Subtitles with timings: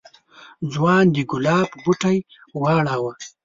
[0.73, 2.17] ځوان د گلاب بوټی
[2.61, 3.13] واړاوه.